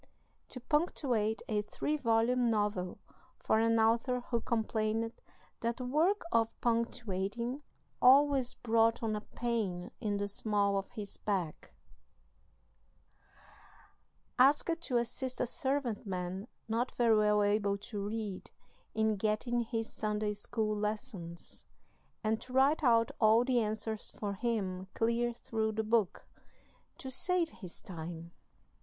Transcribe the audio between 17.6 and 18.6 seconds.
to read